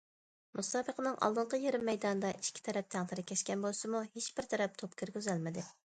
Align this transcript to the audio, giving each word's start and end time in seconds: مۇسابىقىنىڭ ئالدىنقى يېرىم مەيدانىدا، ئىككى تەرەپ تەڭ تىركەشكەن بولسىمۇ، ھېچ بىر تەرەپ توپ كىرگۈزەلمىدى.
مۇسابىقىنىڭ 0.59 1.17
ئالدىنقى 1.27 1.59
يېرىم 1.65 1.83
مەيدانىدا، 1.89 2.31
ئىككى 2.37 2.65
تەرەپ 2.69 2.89
تەڭ 2.95 3.07
تىركەشكەن 3.13 3.67
بولسىمۇ، 3.67 4.03
ھېچ 4.17 4.31
بىر 4.41 4.53
تەرەپ 4.55 4.81
توپ 4.83 5.01
كىرگۈزەلمىدى. 5.03 5.69